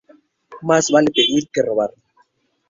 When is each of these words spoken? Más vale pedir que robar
Más 0.63 0.89
vale 0.89 1.11
pedir 1.11 1.47
que 1.53 1.61
robar 1.61 1.91